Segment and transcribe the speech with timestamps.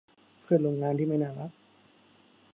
[0.41, 1.51] เพื่อนร่วมงานที่ไม่น่ารัก